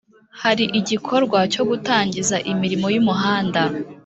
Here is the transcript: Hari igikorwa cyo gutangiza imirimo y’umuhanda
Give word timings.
Hari 0.43 0.65
igikorwa 0.79 1.39
cyo 1.53 1.63
gutangiza 1.69 2.35
imirimo 2.51 2.87
y’umuhanda 2.95 3.61